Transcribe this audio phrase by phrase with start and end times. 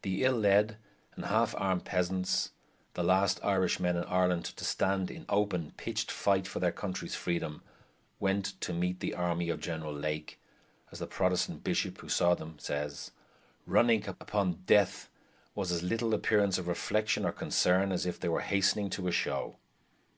[0.00, 0.78] The ill led
[1.14, 2.52] and half armed peasants,
[2.94, 7.62] the last Irishmen in Ireland to stand in open, pitched fight for their country's freedom,
[8.18, 10.40] went to meet the army of General Lake,
[10.90, 13.10] as the Protestant bishop who saw them says,
[13.66, 15.10] "running upon death
[15.54, 19.12] with as little appearance of reflection or concern as if they were hastening to a
[19.12, 19.58] show."